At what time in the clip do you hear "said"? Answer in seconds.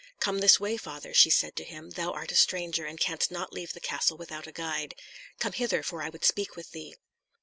1.29-1.55